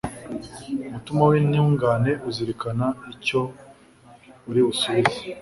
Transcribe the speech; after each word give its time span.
Umutima 0.89 1.21
w’intungane 1.31 2.11
uzirikana 2.29 2.87
icyo 3.13 3.41
uri 4.49 4.61
busubize 4.67 5.21